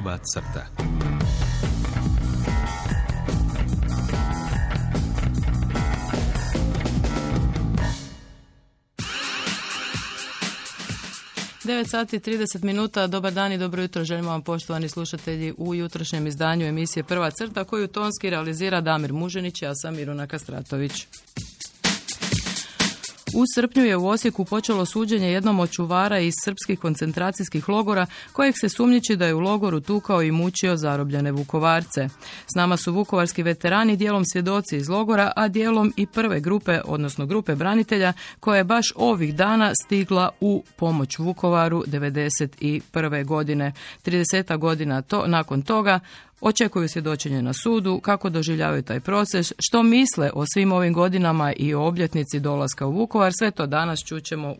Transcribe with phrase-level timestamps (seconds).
[0.00, 0.66] prva crta.
[11.64, 16.26] 9 sati 30 minuta, dobar dan i dobro jutro želimo vam poštovani slušatelji u jutrošnjem
[16.26, 21.06] izdanju emisije Prva crta koju tonski realizira Damir Muženić, ja sam Iruna Kastratović.
[23.34, 28.54] U srpnju je u Osijeku počelo suđenje jednom od čuvara iz srpskih koncentracijskih logora kojeg
[28.60, 32.08] se sumnjiči da je u logoru tukao i mučio zarobljene Vukovarce.
[32.46, 37.26] S nama su vukovarski veterani, dijelom svjedoci iz logora, a dijelom i prve grupe, odnosno
[37.26, 43.24] grupe branitelja koja je baš ovih dana stigla u pomoć Vukovaru 1991.
[43.24, 43.72] godine.
[44.04, 46.00] 30 godina to, nakon toga
[46.40, 51.74] Očekuju svjedočenje na sudu, kako doživljavaju taj proces, što misle o svim ovim godinama i
[51.74, 53.32] o obljetnici dolaska u Vukovar.
[53.38, 54.54] Sve to danas čućemo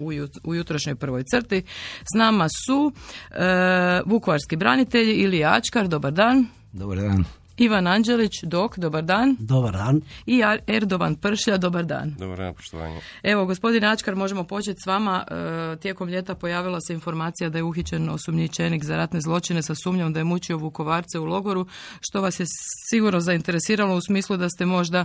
[0.45, 1.63] u jutrošnjoj prvoj crti.
[2.03, 2.93] S nama su
[3.31, 6.47] e, vukovarski branitelji ili Ačkar, dobar dan.
[6.73, 7.40] Dobar dan.
[7.61, 9.37] Ivan Anđelić, dok, dobar dan.
[9.39, 10.01] Dobar dan.
[10.27, 12.15] I Erdovan Pršlja, dobar dan.
[12.19, 13.01] Dobar dan, poštovanje.
[13.23, 15.25] Evo, gospodine Ačkar, možemo početi s vama.
[15.31, 20.13] E, tijekom ljeta pojavila se informacija da je uhićen osumnjičenik za ratne zločine sa sumnjom
[20.13, 21.67] da je mučio Vukovarce u logoru,
[22.01, 22.47] što vas je
[22.91, 25.05] sigurno zainteresiralo u smislu da ste možda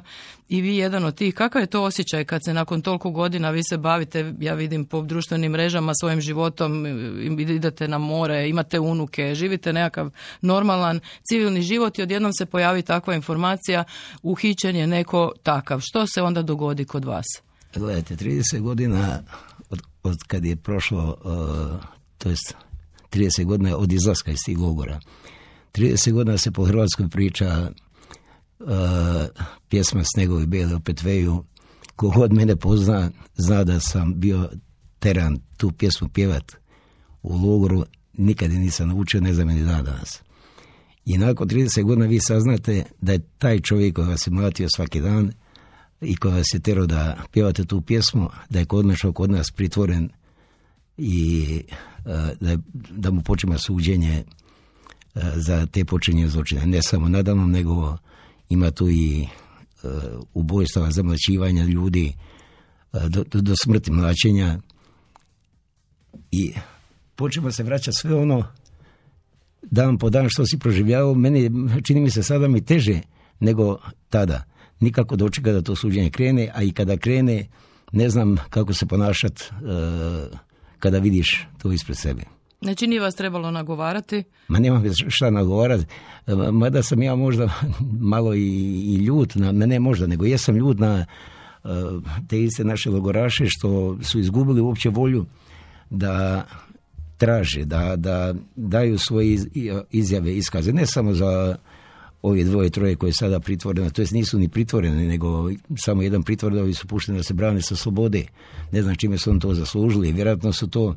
[0.49, 1.35] i vi jedan od tih.
[1.35, 5.01] Kakav je to osjećaj kad se nakon toliko godina vi se bavite, ja vidim po
[5.01, 6.85] društvenim mrežama svojim životom,
[7.39, 10.09] idete na more, imate unuke, živite nekakav
[10.41, 13.83] normalan civilni život i odjednom se pojavi takva informacija,
[14.23, 15.79] uhićen je neko takav.
[15.83, 17.25] Što se onda dogodi kod vas?
[17.75, 19.23] Gledajte, 30 godina
[19.69, 21.83] od, od kad je prošlo, uh,
[22.17, 22.55] to jest
[23.11, 24.99] 30 godina od izlaska iz tih logora.
[25.73, 27.71] 30 godina se po Hrvatskoj priča
[28.59, 28.67] uh,
[29.69, 31.45] pjesma Snegovi bele opet veju.
[31.95, 34.49] Kogod mene pozna, zna da sam bio
[34.99, 36.51] teran tu pjesmu pjevat
[37.23, 37.85] u logoru.
[38.13, 40.21] Nikad nisam naučio, ne znam ni da danas.
[41.05, 45.01] I nakon 30 godina vi saznate da je taj čovjek koji vas je mlatio svaki
[45.01, 45.31] dan
[46.01, 50.09] i koji vas je tero da pjevate tu pjesmu, da je kod kod nas pritvoren
[50.97, 51.45] i
[52.05, 52.57] e, da,
[52.91, 54.23] da mu počima suđenje
[55.15, 56.65] e, za te počinje zločine.
[56.65, 57.97] Ne samo nadalno, nego
[58.49, 59.27] ima tu i e,
[60.33, 62.13] ubojstava, zamlačivanja ljudi
[63.09, 64.59] do, do, do smrti mlačenja
[66.31, 66.53] i
[67.15, 68.43] počima se vraćati sve ono
[69.71, 71.51] dan po dan što si proživljavao, meni
[71.83, 72.99] čini mi se sada mi teže
[73.39, 73.77] nego
[74.09, 74.43] tada.
[74.79, 77.47] Nikako dočeka da to suđenje krene, a i kada krene
[77.91, 80.37] ne znam kako se ponašati e,
[80.79, 82.21] kada vidiš to ispred sebe.
[82.61, 84.23] Ne čini vas trebalo nagovarati?
[84.47, 85.85] Ma nemam šta nagovarati.
[86.27, 87.49] E, mada sam ja možda
[88.13, 88.47] malo i,
[88.85, 91.05] i ljut, na, ne možda, nego jesam ljut na
[91.63, 91.67] e,
[92.27, 95.25] te iste naše logoraše što su izgubili uopće volju
[95.89, 96.45] da
[97.17, 99.37] traže, da, da daju svoje
[99.91, 101.55] izjave, iskaze, ne samo za
[102.21, 106.53] ovi dvoje, troje koje sada pritvorene, to jest nisu ni pritvorene, nego samo jedan pritvor
[106.53, 108.25] ovi su pušteni da se brane sa slobode.
[108.71, 110.11] Ne znam čime su on to zaslužili.
[110.11, 110.95] Vjerojatno su to,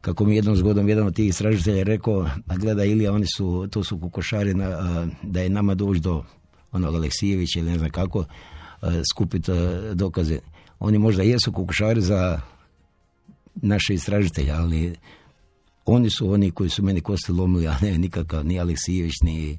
[0.00, 3.84] kako mi jednom zgodom jedan od tih istražitelja rekao, a gleda Ilija, oni su, to
[3.84, 6.24] su kukošari na, da je nama doći do
[6.72, 8.24] onog Aleksijevića ili ne znam kako,
[9.12, 9.52] skupiti
[9.94, 10.38] dokaze.
[10.80, 12.40] Oni možda jesu kukošari za
[13.54, 14.94] naše istražitelje, ali
[15.88, 19.58] oni su oni koji su meni kosti lomili, a ne nikakav, ni Aleksijević, ni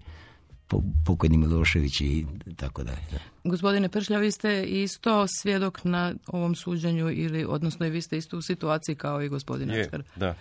[1.05, 2.25] pokojni Milošević i
[2.55, 3.19] tako dalje.
[3.43, 8.37] Gospodine Pršlja, vi ste isto svjedok na ovom suđenju ili, odnosno i vi ste isto
[8.37, 10.35] u situaciji kao i gospodin Je, Da,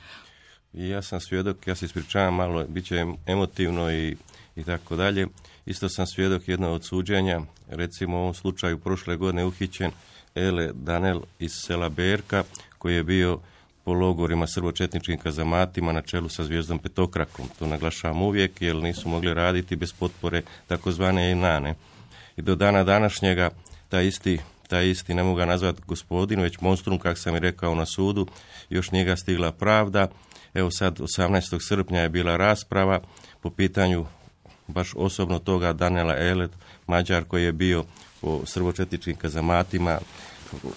[0.73, 4.17] i ja sam svjedok, ja se ispričavam malo, bit će emotivno i,
[4.57, 5.27] i tako dalje.
[5.67, 9.91] Isto sam svjedok jednog od suđenja, recimo u ovom slučaju prošle godine uhićen
[10.35, 12.45] Ele Danel iz sela Berka,
[12.79, 13.41] koji je bio
[13.89, 17.49] po logorima srbočetničkim kazamatima na čelu sa zvijezdom petokrakom.
[17.59, 21.75] To naglašavam uvijek jer nisu mogli raditi bez potpore takozvane inane.
[22.37, 23.51] I do dana današnjega
[23.89, 27.75] taj isti, taj isti ne mogu ga nazvati gospodin, već monstrum, kako sam i rekao
[27.75, 28.27] na sudu,
[28.71, 30.09] još njega stigla pravda.
[30.55, 31.69] Evo sad 18.
[31.69, 33.01] srpnja je bila rasprava
[33.41, 34.07] po pitanju
[34.67, 36.51] baš osobno toga Danela Elet,
[36.87, 37.85] Mađar koji je bio
[38.21, 39.99] po srbočetničkim kazamatima,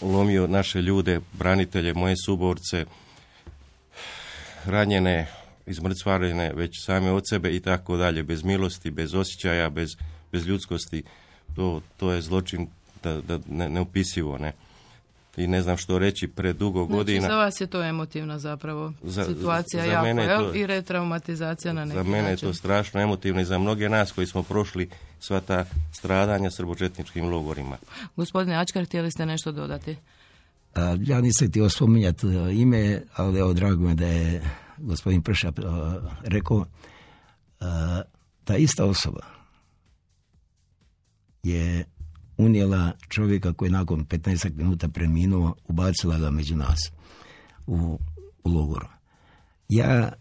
[0.01, 2.85] lomio naše ljude, branitelje, moje suborce,
[4.65, 5.27] ranjene,
[5.65, 9.89] izmrcvarene već same od sebe i tako dalje, bez milosti, bez osjećaja, bez,
[10.31, 11.03] bez ljudskosti.
[11.55, 12.67] To, to je zločin
[13.03, 14.53] da, da ne, neupisivo, ne
[15.37, 17.27] i ne znam što reći predugo znači, godina.
[17.27, 21.85] Za vas je to emotivna zapravo za, situacija za, jako, mene to, i retraumatizacija na
[21.85, 24.89] neki Za mene je to strašno emotivno i za mnoge nas koji smo prošli
[25.19, 27.77] sva ta stradanja srbočetničkim logorima.
[28.15, 29.95] Gospodine Ačkar, htjeli ste nešto dodati?
[30.75, 34.43] A, ja nisam htio spominjati e, ime, ali evo drago me da je
[34.77, 35.51] gospodin Prša e,
[36.23, 36.65] rekao
[38.43, 39.21] ta ista osoba
[41.43, 41.85] je
[42.45, 46.79] unijela čovjeka koji je nakon 15 minuta preminuo, ubacila ga među nas
[47.67, 47.99] u,
[48.43, 48.87] u logoru.
[49.69, 50.11] Ja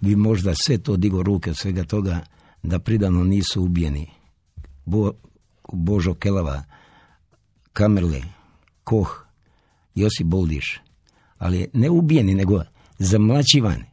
[0.00, 2.20] bi možda sve to digo ruke od svega toga
[2.62, 4.10] da pridano nisu ubijeni
[4.84, 5.12] Bo,
[5.72, 6.62] Božo Kelava,
[7.72, 8.22] Kamerle,
[8.84, 9.26] Koh,
[9.94, 10.80] Josip Boldiš,
[11.38, 12.62] ali ne ubijeni, nego
[12.98, 13.84] zamlačivani.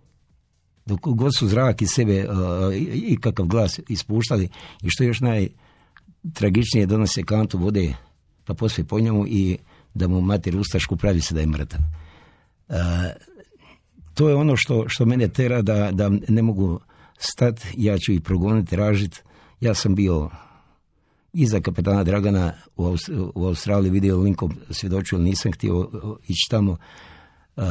[0.85, 2.35] Dok god su zrak iz sebe uh,
[2.93, 4.49] i kakav glas ispuštali
[4.81, 5.19] i što još
[6.23, 7.93] najtragičnije donose kantu vode
[8.45, 9.57] pa poslije po njemu i
[9.93, 11.79] da mu mater ustašku pravi se da je mrtav.
[12.69, 12.75] Uh,
[14.13, 16.79] to je ono što, što mene tera da, da ne mogu
[17.17, 19.21] stati, ja ću ih progoniti, tražiti.
[19.61, 20.29] Ja sam bio
[21.33, 22.95] iza kapetana Dragana u,
[23.35, 25.89] u Australiji vidio linkom svjedočio, nisam htio
[26.27, 26.71] ići tamo.
[26.71, 27.63] Uh,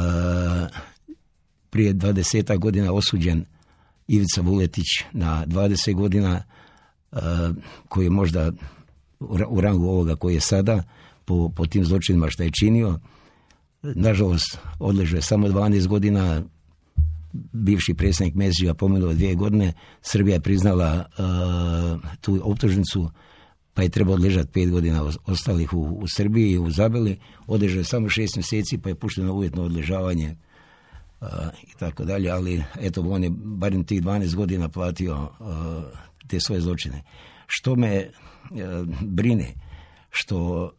[1.69, 3.45] prije 20 godina osuđen
[4.07, 6.43] Ivica Vuletić na 20 godina
[7.89, 8.51] koji je možda
[9.49, 10.83] u rangu ovoga koji je sada
[11.25, 12.99] po, po tim zločinima što je činio.
[13.83, 16.43] Nažalost, odleže samo 12 godina,
[17.33, 23.09] bivši predsjednik Mezija pominuo dvije godine, Srbija je priznala uh, tu optužnicu,
[23.73, 28.09] pa je trebao odležati pet godina ostalih u, u Srbiji, u Zabeli, odležao je samo
[28.09, 30.35] šest mjeseci, pa je pušteno uvjetno odležavanje
[31.21, 31.27] uh,
[31.63, 35.47] i tako dalje, ali eto, on je barem tih 12 godina platio uh,
[36.27, 37.03] te svoje zločine.
[37.47, 38.59] Što me uh,
[39.01, 39.53] brine,
[40.09, 40.71] što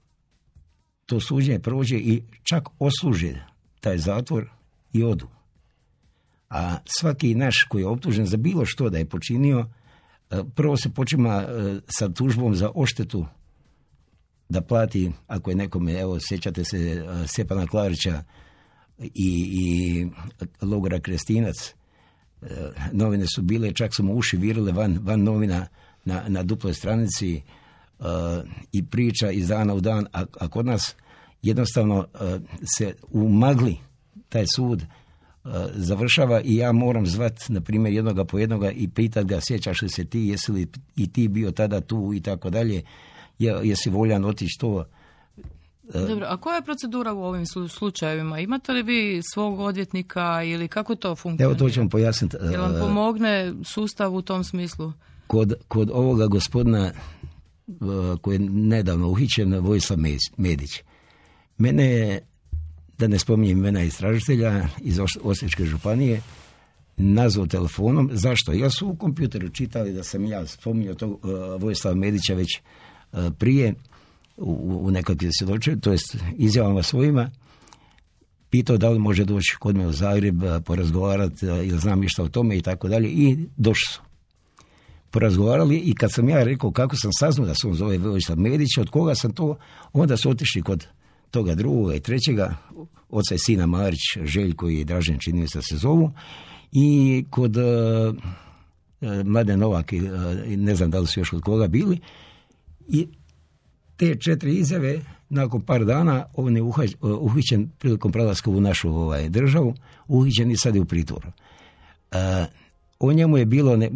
[1.06, 3.34] to suđenje prođe i čak osluže
[3.80, 4.50] taj zatvor
[4.92, 5.28] i odu.
[6.50, 9.66] A svaki naš koji je optužen za bilo što da je počinio,
[10.30, 13.26] e, prvo se počima e, sa tužbom za oštetu
[14.48, 18.22] da plati, ako je nekome, evo, sjećate se e, Stjepana Klarića
[18.98, 20.06] i, i
[20.62, 21.74] logora Krestinac,
[22.92, 25.66] novine su bile, čak su mu uši virile van, van novina
[26.04, 27.42] na, na duploj stranici
[28.72, 30.94] i priča iz dana u dan, a, a kod nas
[31.42, 32.06] jednostavno
[32.78, 33.76] se u magli
[34.28, 34.84] taj sud
[35.74, 39.88] završava i ja moram zvat, na primjer, jednoga po jednoga i pitat ga, sjećaš li
[39.88, 40.66] se ti, jesi li
[40.96, 42.82] i ti bio tada tu i tako dalje,
[43.38, 44.84] jesi voljan otići to.
[45.82, 48.40] Dobro, a koja je procedura u ovim slučajevima?
[48.40, 51.44] Imate li vi svog odvjetnika ili kako to funkcionira?
[51.44, 52.36] Evo to ćemo pojasniti.
[52.52, 54.92] Jel vam pomogne sustav u tom smislu?
[55.26, 56.92] Kod, kod ovoga gospodina
[58.20, 59.96] koji je nedavno uhićen, Vojsa
[60.36, 60.82] Medić,
[61.58, 62.26] mene je
[62.98, 66.22] da ne spominjem imena istražitelja iz Osječke županije,
[66.96, 68.10] nazvao telefonom.
[68.12, 68.52] Zašto?
[68.52, 71.20] Ja su u kompjuteru čitali da sam ja spominjao tog
[71.58, 72.60] Vojislava Medića već
[73.38, 73.74] prije
[74.36, 77.30] u, u nekakvim svjedočaju, to jest izjavama svojima,
[78.50, 82.58] pitao da li može doći kod me u Zagreb, porazgovarati, ili znam išta o tome
[82.58, 84.00] i tako dalje, i došli su.
[85.10, 88.78] Porazgovarali i kad sam ja rekao kako sam saznao da se on zove Vojislav Medić,
[88.78, 89.56] od koga sam to,
[89.92, 90.86] onda su otišli kod
[91.30, 92.56] toga drugoga i trećega,
[93.08, 96.12] oca i sina Marić, Željko i Dražen čini se se zovu,
[96.72, 97.64] i kod uh,
[99.24, 101.98] Mlade Novak, uh, ne znam da li su još kod koga bili,
[102.88, 103.08] i
[103.96, 106.62] te četiri izjave, nakon par dana, on je
[107.02, 109.74] uhićen prilikom prelaska u našu ovaj, državu,
[110.08, 111.28] uhićen i sad je u pritvoru.
[111.28, 112.18] Uh,
[112.98, 113.90] o njemu je bilo ne,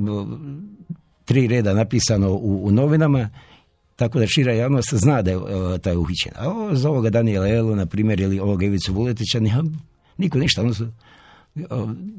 [1.25, 3.31] tri reda napisano u, u novinama
[3.97, 5.45] tako da šira javnost zna da je uh,
[5.83, 6.33] taj uhićen.
[6.37, 9.41] A ovo, za ovoga Daniela Elu, na primjer, ili ovoga Ivicu Vuletića,
[10.17, 10.89] niko ništa, ono su,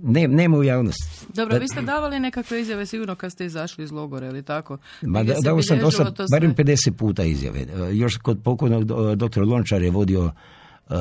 [0.04, 1.26] ne, nema u javnosti.
[1.34, 4.78] Dobro, vi ste davali nekakve izjave sigurno kad ste izašli iz logora ili tako?
[5.02, 7.66] Ma da, dao sam dosta, barem 50 puta izjave.
[7.94, 8.84] Još kod pokojnog
[9.16, 10.96] doktor Lončar je vodio uh,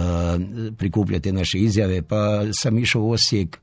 [0.76, 3.59] prikupljati naše izjave, pa sam išao u Osijek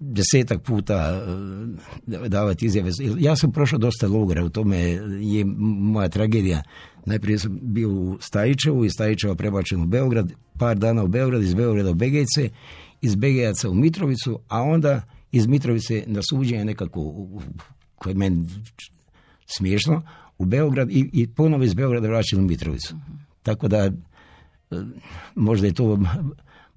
[0.00, 1.22] desetak puta
[2.24, 2.90] e, davati izjave.
[3.18, 4.78] Ja sam prošao dosta logora, u tome
[5.20, 6.62] je moja tragedija.
[7.06, 11.54] Najprije sam bio u Stajićevu, iz Stajićeva prebačen u Beograd, par dana u Beograd, iz
[11.54, 12.50] Beograda u Begejce,
[13.00, 15.02] iz Begejaca u Mitrovicu, a onda
[15.32, 17.14] iz Mitrovice na suđenje nekako,
[17.94, 18.46] koje je meni
[19.46, 20.02] smiješno,
[20.38, 22.94] u Beograd i, i ponovo iz Beograda vraćen u Mitrovicu.
[23.42, 23.90] Tako da e,
[25.34, 25.98] možda je to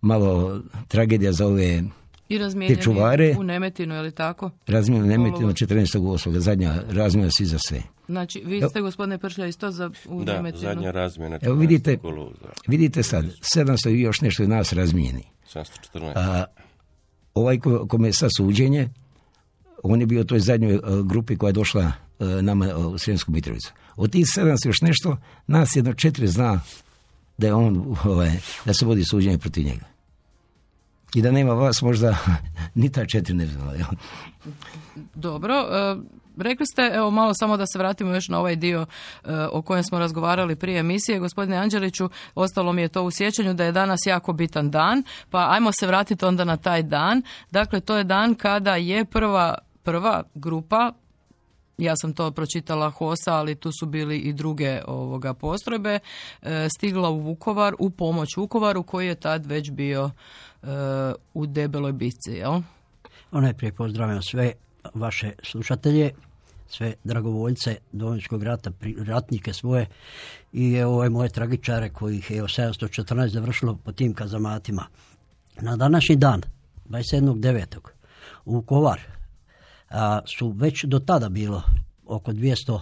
[0.02, 1.84] malo tragedija za ove
[2.32, 4.50] i razmijenjeni čuvare, u Nemetinu, je li tako?
[4.68, 6.38] Razmijenjeni u Nemetinu 14.8.
[6.38, 7.82] Zadnja razmjena si za sve.
[8.08, 10.62] Znači, vi ste, gospodine Pršlja, isto za u da, Nemetinu?
[10.62, 11.40] zadnja razmjena.
[11.42, 11.98] Evo vidite,
[12.68, 15.24] vidite sad, 700 i još nešto je nas razmijeni.
[15.54, 16.12] 714.
[16.16, 16.46] A,
[17.34, 18.90] ovaj ko, kome je sad suđenje,
[19.84, 22.98] on je bio u toj zadnjoj uh, grupi koja je došla uh, nama uh, u
[22.98, 23.74] Sremsku Mitrovicu.
[23.96, 26.62] Od tih 700 još nešto, nas jedno četiri zna
[27.38, 28.32] da je on, ovaj,
[28.66, 29.91] da se vodi suđenje protiv njega.
[31.16, 32.18] I da nema vas možda
[32.76, 33.74] ni ta četiri ne znala.
[35.16, 35.96] Dobro, e,
[36.38, 38.86] Rekli ste, evo malo samo da se vratimo još na ovaj dio
[39.26, 41.20] e, o kojem smo razgovarali prije emisije.
[41.20, 45.48] Gospodine Anđeliću, ostalo mi je to u sjećanju da je danas jako bitan dan, pa
[45.50, 47.22] ajmo se vratiti onda na taj dan.
[47.52, 50.92] Dakle, to je dan kada je prva, prva grupa
[51.78, 56.00] ja sam to pročitala HOSA, ali tu su bili i druge ovoga postrojbe,
[56.42, 60.12] e, stigla u Vukovar, u pomoć Vukovaru koji je tad već bio
[61.34, 62.62] u debeloj bitci, jel?
[63.32, 64.54] Najprije pozdravljam sve
[64.94, 66.12] vaše slušatelje,
[66.68, 69.88] sve dragovoljce Domovinskog rata, ratnike svoje
[70.54, 74.86] i ove moje tragičare kojih je 714 završilo po tim kazamatima.
[75.62, 76.42] Na današnji dan,
[76.90, 77.78] 27.9.
[78.46, 79.02] u Vukovar
[80.38, 81.64] su već do tada bilo
[82.06, 82.80] oko 200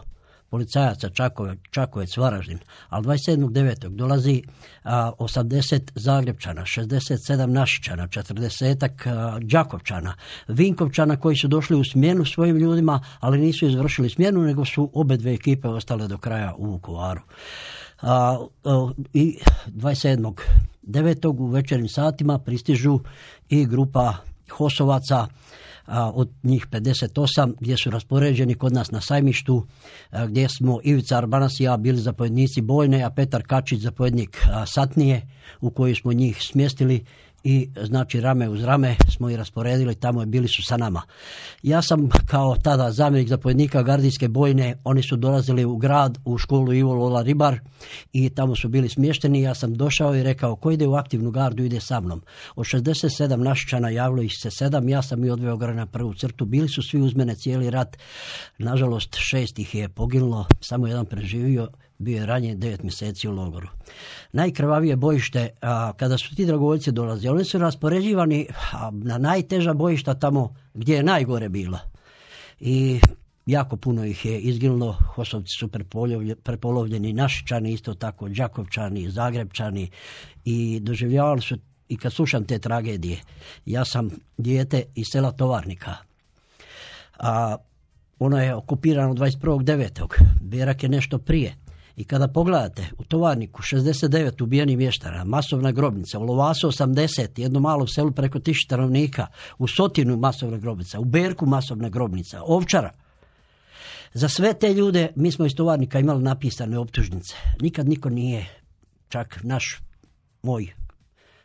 [0.49, 3.89] policajaca Čakovec, Čakovec Varaždin, ali 27.9.
[3.95, 4.43] dolazi
[4.83, 10.15] a, 80 Zagrebčana, 67 Našičana, 40 Đakovčana,
[10.47, 15.17] Vinkovčana koji su došli u smjenu svojim ljudima, ali nisu izvršili smjenu, nego su obe
[15.17, 17.21] dve ekipe ostale do kraja u Vukovaru.
[18.01, 18.45] A,
[19.13, 19.37] I
[19.67, 21.39] 27.9.
[21.39, 22.99] u večernim satima pristižu
[23.49, 24.13] i grupa
[24.49, 25.27] Hosovaca
[25.89, 29.67] a, od njih 58 gdje su raspoređeni kod nas na sajmištu
[30.27, 35.27] gdje smo Ivica Arbanas i ja bili zapovjednici bojne, a Petar Kačić zapovjednik satnije
[35.61, 37.05] u koji smo njih smjestili
[37.43, 41.01] i znači rame uz rame smo ih rasporedili, tamo je bili su sa nama.
[41.63, 46.73] Ja sam kao tada zamjenik zapovjednika gardijske bojne, oni su dolazili u grad, u školu
[46.73, 47.59] Ivo Lola Ribar
[48.13, 49.41] i tamo su bili smješteni.
[49.41, 52.21] Ja sam došao i rekao ko ide u aktivnu gardu ide sa mnom.
[52.55, 56.45] Od 67 našičana javilo ih se sedam, ja sam i odveo ga na prvu crtu.
[56.45, 57.97] Bili su svi uz mene cijeli rat.
[58.57, 61.67] Nažalost šest ih je poginulo, samo jedan preživio
[61.99, 63.67] bio je ranjen devet mjeseci u logoru.
[64.31, 68.47] Najkrvavije bojište, a, kada su ti dragovoljci dolazili, oni su raspoređivani
[68.91, 71.79] na najteža bojišta tamo gdje je najgore bilo.
[72.59, 72.99] I
[73.45, 75.69] jako puno ih je izginulo, Hosovci su
[76.43, 79.89] prepolovljeni, Našičani, isto tako Đakovčani, Zagrebčani
[80.45, 81.57] i doživljavali su,
[81.89, 83.17] i kad slušam te tragedije,
[83.65, 85.95] ja sam dijete iz sela Tovarnika,
[87.19, 87.55] a
[88.19, 90.07] ono je okupirano 21.9.
[90.41, 91.55] Berak je nešto prije.
[91.99, 97.87] I kada pogledate u Tovarniku 69 ubijenih mještara, masovna grobnica, u Lovasu 80, jedno malo
[97.87, 99.27] selu preko tisuća stanovnika,
[99.57, 102.91] u Sotinu masovna grobnica, u Berku masovna grobnica, Ovčara.
[104.13, 107.35] Za sve te ljude mi smo iz Tovarnika imali napisane optužnice.
[107.61, 108.45] Nikad niko nije,
[109.09, 109.79] čak naš,
[110.43, 110.73] moj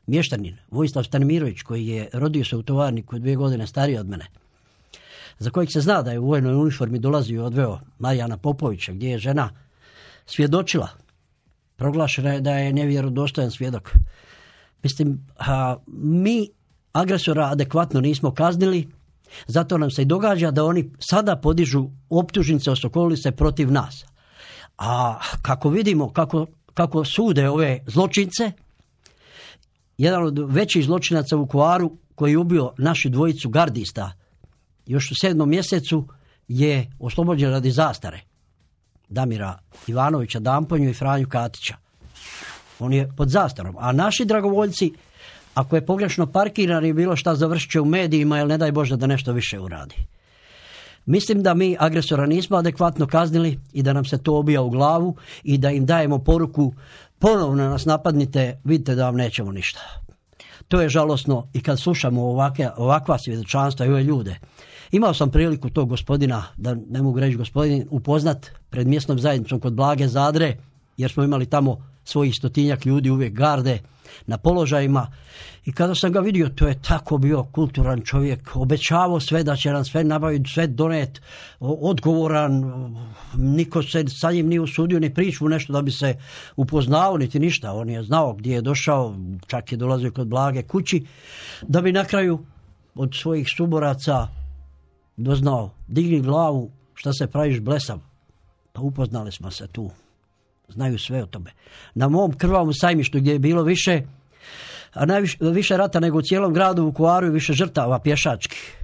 [0.06, 4.26] mještanin, Vojislav Stanimirović, koji je rodio se u Tovarniku dvije godine stariji od mene,
[5.38, 9.10] za kojeg se zna da je u vojnoj uniformi dolazio i odveo Marijana Popovića, gdje
[9.10, 9.63] je žena
[10.26, 10.88] svjedočila.
[11.76, 13.92] Proglašena je da je nevjerodostojan svjedok.
[14.82, 16.48] Mislim, a, mi
[16.92, 18.88] agresora adekvatno nismo kaznili,
[19.46, 24.04] zato nam se i događa da oni sada podižu optužnice osokolili se protiv nas.
[24.78, 28.52] A kako vidimo, kako, kako sude ove zločince,
[29.98, 34.12] jedan od većih zločinaca u Kuaru koji je ubio našu dvojicu gardista
[34.86, 36.08] još u sedmom mjesecu
[36.48, 38.20] je oslobođen radi zastare.
[39.14, 41.76] Damira Ivanovića Damponju i Franju Katića.
[42.78, 43.76] On je pod zastarom.
[43.78, 44.92] A naši dragovoljci,
[45.54, 48.96] ako je pogrešno parkiran i bilo šta završit će u medijima, jer ne daj Bože
[48.96, 49.96] da nešto više uradi.
[51.06, 55.16] Mislim da mi agresora nismo adekvatno kaznili i da nam se to obija u glavu
[55.42, 56.72] i da im dajemo poruku
[57.18, 59.80] ponovno nas napadnite, vidite da vam nećemo ništa.
[60.68, 64.38] To je žalosno i kad slušamo ovakve, ovakva svjedočanstva i ove ljude.
[64.92, 69.72] Imao sam priliku tog gospodina, da ne mogu reći gospodin, upoznat pred mjesnom zajednicom kod
[69.72, 70.56] Blage Zadre,
[70.96, 73.78] jer smo imali tamo svojih stotinjak ljudi uvijek garde
[74.26, 75.12] na položajima.
[75.64, 78.50] I kada sam ga vidio to je tako bio kulturan čovjek.
[78.56, 81.20] Obećavao sve da će nam sve nabaviti sve donet
[81.60, 82.62] odgovoran.
[83.36, 86.14] Niko se sa njim nije usudio ni priču nešto da bi se
[86.56, 87.72] upoznao niti ništa.
[87.72, 91.06] On je znao gdje je došao čak je dolazio kod Blage kući
[91.62, 92.38] da bi na kraju
[92.94, 94.28] od svojih suboraca
[95.16, 97.98] doznao digni glavu šta se praviš blesav
[98.72, 99.90] pa upoznali smo se tu
[100.68, 101.50] znaju sve o tome.
[101.94, 104.02] Na mom krvavom sajmištu gdje je bilo više,
[104.92, 108.76] a najviše, više rata nego u cijelom gradu u i više žrtava pješačkih.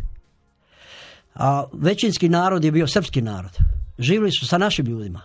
[1.35, 3.59] A većinski narod je bio srpski narod.
[3.99, 5.21] Živjeli su sa našim ljudima.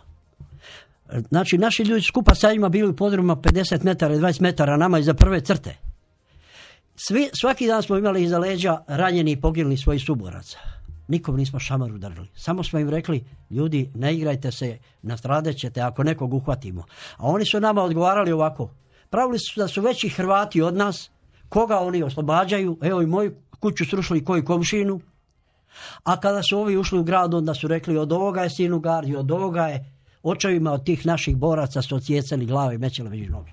[1.30, 5.00] Znači, naši ljudi skupa sa njima bili u podrumima 50 metara i 20 metara nama
[5.00, 5.76] iza prve crte.
[6.96, 10.75] Svi, svaki dan smo imali iza leđa ranjeni i poginuli svojih suboraca.
[11.08, 12.28] Nikom nismo šamar udarili.
[12.36, 16.84] Samo smo im rekli, ljudi, ne igrajte se, nastradat ćete ako nekog uhvatimo.
[17.18, 18.70] A oni su nama odgovarali ovako.
[19.10, 21.10] Pravili su da su veći Hrvati od nas,
[21.50, 22.78] Koga oni oslobađaju?
[22.82, 25.00] Evo i moju kuću srušili koju komšinu.
[26.04, 29.16] A kada su ovi ušli u grad, onda su rekli od ovoga je sinu gardi,
[29.16, 29.94] od ovoga je
[30.24, 33.52] očevima od tih naših boraca su ocijecali glave i mećele među noge.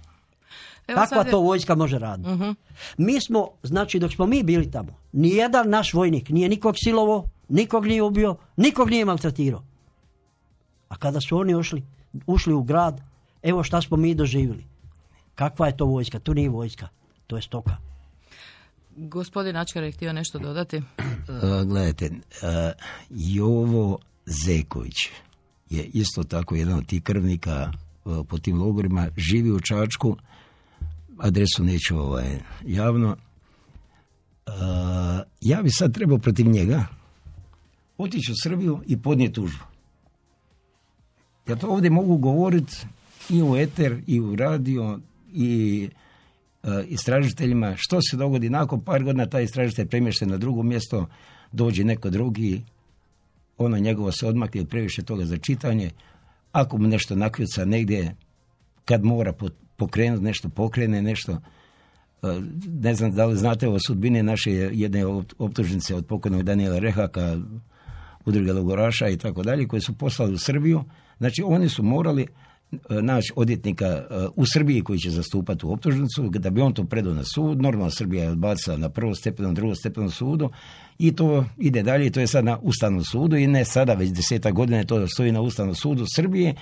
[0.86, 2.30] Kakva to vojska može raditi?
[2.30, 2.50] Mhm.
[2.96, 7.86] Mi smo, znači dok smo mi bili tamo, nijedan naš vojnik nije nikog silovo, nikog
[7.86, 9.62] nije ubio, nikog nije maltretirao.
[10.88, 11.82] A kada su oni ušli,
[12.26, 13.00] ušli u grad,
[13.42, 14.64] evo šta smo mi doživjeli.
[15.34, 16.18] Kakva je to vojska?
[16.18, 16.88] To nije vojska,
[17.26, 17.76] to je stoka.
[18.96, 20.76] Gospodin Ačkar je htio nešto dodati.
[21.28, 22.12] E, gledajte, e,
[23.10, 24.96] Jovo Zeković
[25.70, 27.72] je isto tako jedan od tih krvnika e,
[28.28, 30.16] po tim logorima, živi u Čačku,
[31.18, 33.16] adresu neću ovaj, javno.
[35.40, 36.86] Ja bi sad trebao protiv njega
[37.98, 39.64] otići u Srbiju i podnijeti tužbu.
[41.48, 42.76] Ja to ovdje mogu govoriti
[43.30, 44.98] i u eter, i u radio,
[45.32, 45.88] i
[46.62, 47.74] e, istražiteljima.
[47.76, 51.06] Što se dogodi nakon par godina, taj istražitelj premješten na drugo mjesto,
[51.52, 52.62] dođe neko drugi,
[53.58, 55.90] ono njegovo se odmakne previše toga za čitanje.
[56.52, 58.16] Ako mu nešto nakljuca negdje,
[58.84, 59.32] kad mora
[59.76, 65.06] pokrenuti nešto, pokrene nešto, e, ne znam da li znate o sudbini naše jedne
[65.38, 67.38] optužnice od pokojnog Daniela Rehaka,
[68.24, 70.84] udruge logoraša i tako dalje, koje su poslali u Srbiju.
[71.18, 74.04] Znači, oni su morali e, naći odjetnika e,
[74.36, 77.62] u Srbiji koji će zastupati u optužnicu, da bi on to predao na sud.
[77.62, 80.50] Normalno Srbija je odbacila na prvo stepenom, drugo stepenom sudu
[80.98, 82.10] i to ide dalje.
[82.10, 85.40] To je sad na Ustavnom sudu i ne sada, već deseta godina to stoji na
[85.40, 86.54] Ustavnom sudu Srbije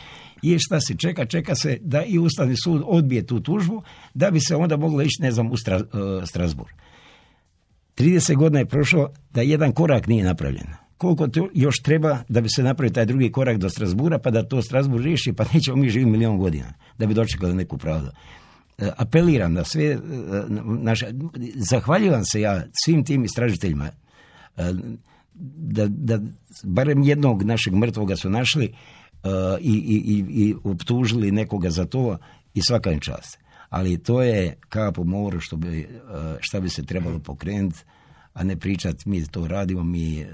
[0.43, 1.27] i šta se čeka?
[1.27, 3.83] Čeka se da i Ustavni sud odbije tu tužbu
[4.15, 6.71] da bi se onda moglo ići, ne znam, u Stra, uh, Strasbourg.
[7.97, 10.67] 30 godina je prošlo da jedan korak nije napravljen
[11.01, 14.49] koliko to još treba da bi se napravio taj drugi korak do Strasbura, pa da
[14.49, 18.11] to Strasbur riješi, pa nećemo mi živjeti milijon godina da bi dočekali neku pravdu.
[18.79, 19.99] E, apeliram da sve e,
[20.65, 21.07] naše,
[21.55, 23.93] zahvaljivam se ja svim tim istražiteljima e,
[25.55, 26.21] da, da
[26.65, 28.75] barem jednog našeg mrtvoga su našli
[29.61, 32.19] i, i, i, optužili nekoga za to
[32.55, 33.39] i svaka im čast.
[33.69, 35.89] Ali to je kap u moru što bi,
[36.41, 37.79] šta bi se trebalo pokrenuti,
[38.33, 40.27] a ne pričati mi to radimo, mi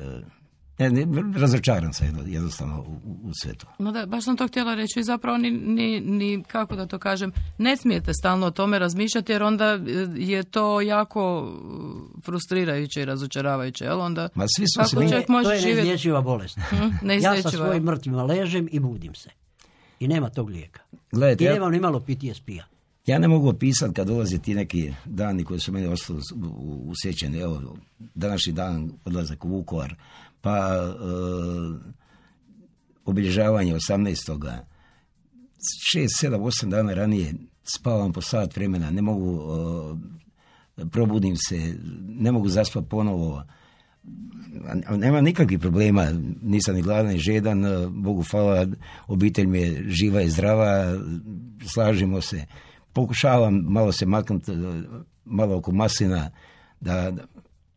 [0.79, 1.07] ne, ne,
[1.41, 3.67] razočaran sam jednostavno u, u sve to.
[3.79, 5.03] No da, baš sam to htjela reći.
[5.03, 9.43] zapravo ni, ni, ni, kako da to kažem, ne smijete stalno o tome razmišljati jer
[9.43, 9.79] onda e,
[10.17, 11.53] je to jako
[12.19, 13.85] e, frustrirajuće i razočaravajuće.
[13.85, 14.01] Jel?
[14.01, 16.59] Onda, Ma svi su kako čovjek može to je neizlječiva bolest.
[16.71, 19.31] Hm, ja sa svojim mrtvima ležem i budim se.
[20.01, 20.81] I nema tog lijeka.
[21.13, 21.71] Gledajte, I nemam ja...
[21.71, 22.77] ni malo PTSP-a.
[23.07, 26.21] Ja ne mogu opisati kad dolaze ti neki dani koji su meni ostali
[26.87, 27.41] u, sjećanju.
[27.41, 27.77] Evo,
[28.15, 29.95] današnji dan odlazak u Vukovar,
[30.47, 30.93] pa e,
[33.05, 34.61] obilježavanje 18.
[35.95, 39.43] 6, 7, 8 dana ranije spavam po sat vremena, ne mogu,
[40.77, 41.75] e, probudim se,
[42.09, 43.43] ne mogu zaspati ponovo,
[44.97, 46.07] nema nikakvih problema,
[46.43, 48.67] nisam ni gladan ni žedan, e, Bogu hvala,
[49.07, 50.95] obitelj mi je živa i zdrava,
[51.73, 52.45] slažimo se,
[52.93, 54.53] pokušavam malo se maknuti,
[55.25, 56.31] malo oko masina,
[56.81, 57.13] da,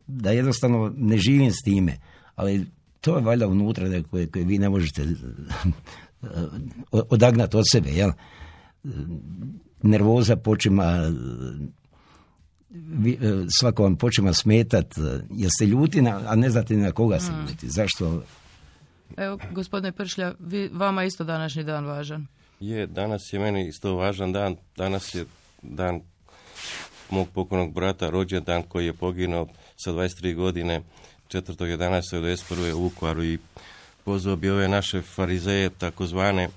[0.06, 1.96] da jednostavno ne živim s time
[2.40, 2.66] ali
[3.00, 5.06] to je valjda unutra da koje, koje vi ne možete
[6.90, 8.10] odagnati od sebe, jel?
[9.82, 11.12] Nervoza počima
[13.20, 14.94] eh, svako vam počima smetat,
[15.30, 17.40] jer ste ljuti, a ne znate na koga se mm.
[17.40, 17.68] ljuti.
[17.68, 18.22] Zašto?
[19.16, 22.26] Evo, gospodine Pršlja, vi, vama isto današnji dan važan.
[22.60, 24.56] Je, danas je meni isto važan dan.
[24.76, 25.24] Danas je
[25.62, 26.00] dan
[27.10, 30.82] mog pokojnog brata, rođendan koji je poginuo sa 23 godine
[31.32, 32.72] 4.11.21.
[32.72, 33.38] u Vukovaru i
[34.04, 36.48] pozvao bi ove naše farizeje, takozvane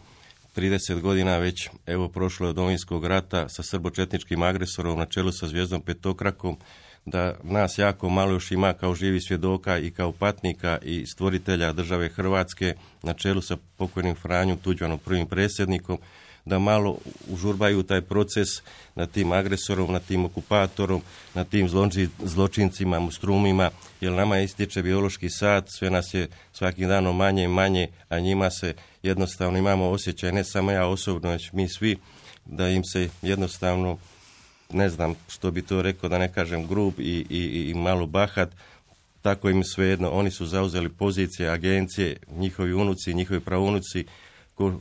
[0.55, 5.47] 30 godina već, evo prošlo je od Domovinskog rata sa srbočetničkim agresorom na čelu sa
[5.47, 6.57] zvijezdom petokrakom,
[7.05, 12.09] da nas jako malo još ima kao živi svjedoka i kao patnika i stvoritelja države
[12.09, 15.97] Hrvatske na čelu sa pokojnim Franjom Tuđmanom prvim predsjednikom,
[16.45, 18.47] da malo užurbaju taj proces
[18.95, 21.01] na tim agresorom, na tim okupatorom,
[21.33, 21.69] na tim
[22.23, 27.87] zločincima, mustrumima, jer nama ističe biološki sad, sve nas je svakim danom manje i manje,
[28.09, 31.97] a njima se jednostavno imamo osjećaj, ne samo ja osobno, već mi svi,
[32.45, 33.97] da im se jednostavno,
[34.73, 38.49] ne znam što bi to rekao, da ne kažem grub i, i, i malo bahat,
[39.21, 44.05] tako im svejedno, oni su zauzeli pozicije, agencije, njihovi unuci, njihovi pravunuci,
[44.55, 44.73] ko,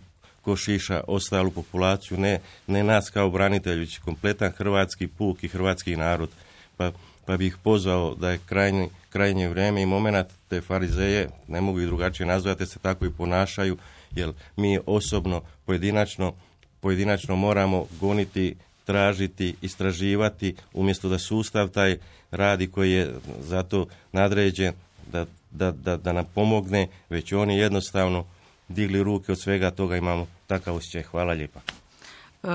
[0.43, 5.97] ko šiša ostalu populaciju, ne, ne nas kao branitelji, već kompletan hrvatski puk i hrvatski
[5.97, 6.31] narod.
[6.77, 6.93] Pa,
[7.27, 11.87] pa bih pozvao da je krajnje, krajnje vrijeme i moment te farizeje, ne mogu i
[11.87, 13.77] drugačije nazvati, se tako i ponašaju,
[14.15, 16.33] jer mi osobno, pojedinačno,
[16.81, 21.99] pojedinačno moramo goniti tražiti, istraživati, umjesto da sustav taj
[22.31, 24.73] radi koji je zato nadređen
[25.13, 28.25] da, da, da, da nam pomogne, već oni jednostavno
[28.73, 31.03] digli ruke od svega toga, imamo takav osjećaj.
[31.03, 31.61] Hvala lijepa.
[31.61, 32.49] E,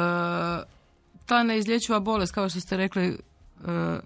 [1.26, 4.00] ta neizlječiva bolest, kao što ste rekli, e, e,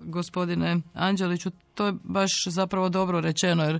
[0.00, 3.78] gospodine Anđeliću, to je baš zapravo dobro rečeno, jer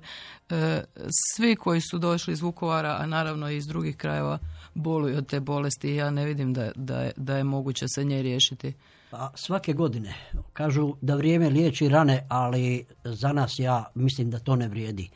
[1.34, 4.38] svi koji su došli iz Vukovara, a naravno i iz drugih krajeva,
[4.74, 8.04] boluju od te bolesti i ja ne vidim da, da, je, da je moguće se
[8.04, 8.72] nje riješiti.
[9.16, 10.14] Pa svake godine
[10.52, 15.10] kažu da vrijeme liječi rane, ali za nas ja mislim da to ne vrijedi.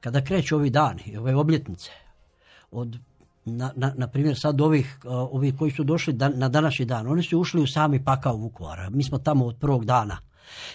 [0.00, 1.90] Kada kreću ovi dani, ove obljetnice,
[2.70, 2.98] od
[3.44, 7.38] na, na, na primjer sad ovih, ovih koji su došli na današnji dan, oni su
[7.38, 8.90] ušli u sami pakao Vukovara.
[8.90, 10.18] Mi smo tamo od prvog dana.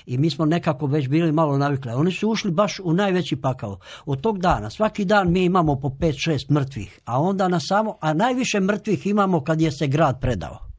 [0.05, 1.91] I mi smo nekako već bili malo navikli.
[1.91, 3.79] Oni su ušli baš u najveći pakao.
[4.05, 8.13] Od tog dana, svaki dan mi imamo po 5-6 mrtvih, a onda na samo, a
[8.13, 10.70] najviše mrtvih imamo kad je se grad predao.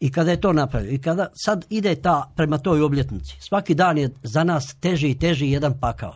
[0.00, 0.90] I kada je to napravio.
[0.90, 3.36] I kada sad ide ta prema toj obljetnici.
[3.40, 6.14] Svaki dan je za nas teži i teži jedan pakao.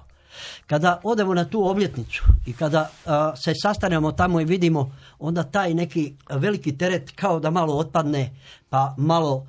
[0.67, 2.91] Kada odemo na tu obljetnicu i kada
[3.37, 8.31] se sastanemo tamo i vidimo, onda taj neki veliki teret kao da malo otpadne,
[8.71, 9.47] pa malo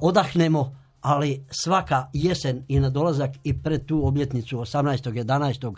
[0.00, 5.74] odahnemo, ali svaka jesen i na dolazak i pred tu obljetnicu 18.11.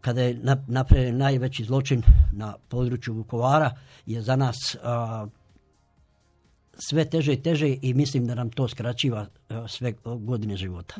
[0.00, 3.70] kada je napravljen najveći zločin na području Vukovara
[4.06, 4.76] je za nas
[6.78, 10.94] sve teže i teže i mislim da nam to skraćiva e, sve godine života.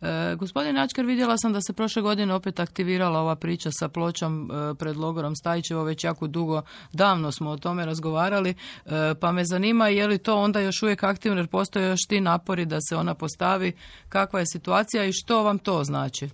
[0.00, 4.50] E, gospodin Ačkar, vidjela sam da se prošle godine opet aktivirala ova priča sa pločom
[4.50, 6.62] e, pred logorom Stajićevo, već jako dugo,
[6.92, 11.02] davno smo o tome razgovarali, e, pa me zanima je li to onda još uvijek
[11.02, 13.72] aktivno jer postoje još ti napori da se ona postavi,
[14.08, 16.28] kakva je situacija i što vam to znači?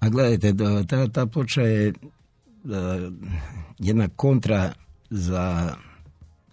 [0.00, 0.54] A gledajte,
[0.88, 1.92] ta, ta ploča je
[3.78, 4.72] jedna kontra
[5.10, 5.74] za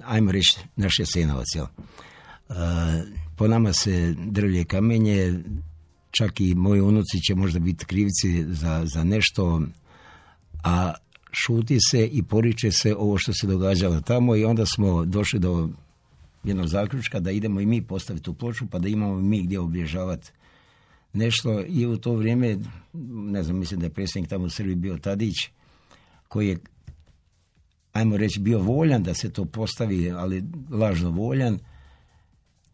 [0.06, 1.66] ajmo reći, naš Jasenovac, jel?
[2.50, 2.56] Uh,
[3.38, 5.44] po nama se drvlje kamenje,
[6.12, 9.62] čak i moji unuci će možda biti krivici za, za nešto,
[10.64, 10.94] a
[11.32, 15.70] šuti se i poriče se ovo što se događalo tamo i onda smo došli do
[16.44, 20.32] jednog zaključka da idemo i mi postaviti tu ploču pa da imamo mi gdje obilježavati
[21.14, 22.58] nešto i u to vrijeme,
[23.14, 25.36] ne znam, mislim da je predsjednik tamo u Srbiji bio Tadić,
[26.28, 26.58] koji je
[27.94, 31.60] ajmo reći, bio voljan da se to postavi, ali lažno voljan.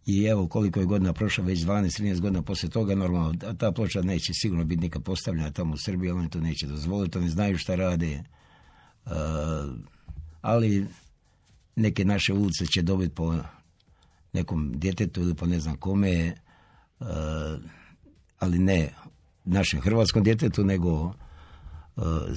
[0.06, 4.34] I evo koliko je godina prošla, već 12-13 godina poslije toga, normalno, ta ploča neće
[4.34, 8.24] sigurno biti nikad postavljena tamo u Srbiji, oni to neće dozvoliti, oni znaju šta rade.
[9.06, 9.12] Uh,
[10.42, 10.86] ali
[11.76, 13.36] neke naše ulice će dobiti po
[14.34, 16.34] nekom djetetu ili po ne znam kome,
[17.00, 17.08] uh,
[18.40, 18.90] ali ne
[19.46, 21.14] našem hrvatskom djetetu, nego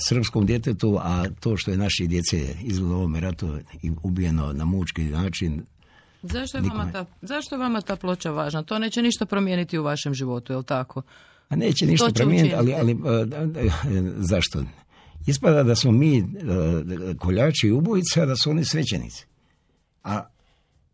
[0.09, 4.65] srpskom djetetu, a to što je naše djece izgledalo u ovome ratu i ubijeno na
[4.65, 5.65] mučki način,
[6.23, 8.63] Zašto je, vama ta, zašto je vama ta ploča važna?
[8.63, 11.03] To neće ništa promijeniti u vašem životu, je li tako?
[11.49, 12.97] A neće ništa promijeniti, ali, ali e,
[14.17, 14.65] zašto?
[15.27, 16.25] Ispada da smo mi
[17.19, 19.27] koljači i ubojice, a da su oni svećenici.
[20.05, 20.27] A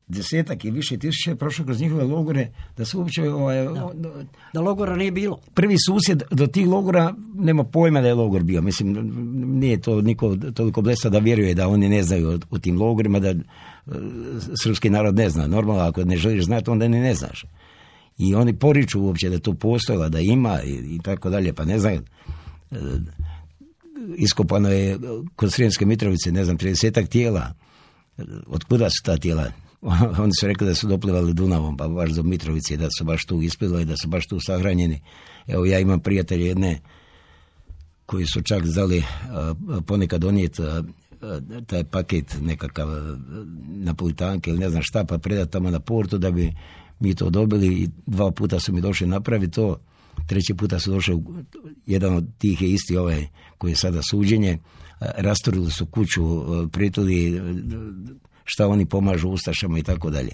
[0.08, 3.30] desetak i više tisuće prošlo kroz njihove logore, da se uopće...
[3.30, 4.10] Ovaj, da.
[4.52, 5.38] da logora nije bilo.
[5.54, 8.62] Prvi susjed do tih logora nema pojma da je logor bio.
[8.62, 9.12] Mislim,
[9.60, 13.28] nije to niko toliko blesa da vjeruje da oni ne znaju o, tim logorima, da
[13.28, 13.36] e,
[14.62, 15.46] srpski narod ne zna.
[15.46, 17.44] Normalno, ako ne želiš znati, onda ni ne znaš.
[18.18, 21.78] I oni poriču uopće da to postojala, da ima i, i tako dalje, pa ne
[21.78, 22.02] znaju.
[22.70, 22.76] E,
[24.16, 24.98] iskopano je
[25.36, 27.52] kod Srijemske Mitrovice, ne znam, 30 tijela.
[28.46, 29.65] Od kuda su ta tijela?
[30.22, 33.42] oni su rekli da su doplivali Dunavom, pa baš do Mitrovice, da su baš tu
[33.42, 35.00] ispilo i da su baš tu sahranjeni.
[35.46, 36.80] Evo, ja imam prijatelje jedne
[38.06, 39.04] koji su čak znali
[39.86, 40.62] ponekad donijeti
[41.66, 42.88] taj paket nekakav
[43.68, 46.52] napolitanke ili ne znam šta, pa predati tamo na portu da bi
[47.00, 49.76] mi to dobili i dva puta su mi došli napraviti to,
[50.26, 51.22] treći puta su došli,
[51.86, 53.26] jedan od tih je isti ovaj
[53.58, 54.58] koji je sada suđenje,
[55.00, 56.22] rasturili su kuću,
[56.72, 57.42] prituli
[58.46, 60.32] šta oni pomažu Ustašama i tako dalje.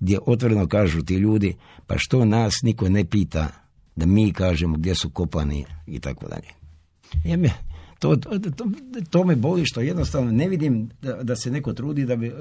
[0.00, 1.54] Gdje otvoreno kažu ti ljudi,
[1.86, 3.48] pa što nas niko ne pita
[3.96, 6.48] da mi kažemo gdje su kopani i tako dalje.
[7.24, 7.36] Ja
[7.98, 8.30] to, to,
[9.10, 12.32] to, me boli što jednostavno ne vidim da, da se neko trudi da bi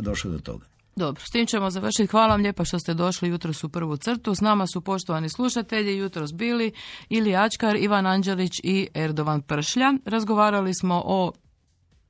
[0.00, 0.66] došlo do toga.
[0.96, 2.06] Dobro, s tim ćemo završiti.
[2.06, 4.34] Hvala vam lijepa što ste došli jutros u prvu crtu.
[4.34, 6.72] S nama su poštovani slušatelji, jutros bili
[7.08, 9.92] Ili Ačkar, Ivan Anđelić i Erdovan Pršlja.
[10.04, 11.32] Razgovarali smo o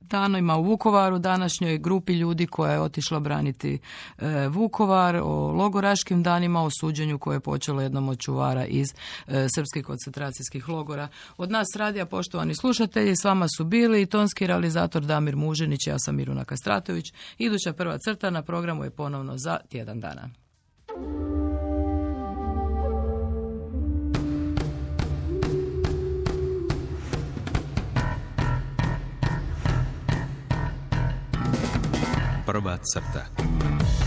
[0.09, 3.79] danima u Vukovaru, današnjoj grupi ljudi koja je otišla braniti
[4.17, 8.87] e, Vukovar, o logoraškim danima, o suđenju koje je počelo jednom od čuvara iz
[9.27, 11.07] e, srpskih koncentracijskih logora.
[11.37, 16.15] Od nas radija, poštovani slušatelji, s vama su bili tonski realizator Damir Muženić, ja sam
[16.15, 17.13] Miruna Kastratović.
[17.37, 20.29] Iduća prva crta na programu je ponovno za tjedan dana.
[32.45, 34.04] prva crta.